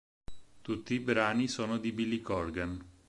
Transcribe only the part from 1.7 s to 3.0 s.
di Billy Corgan.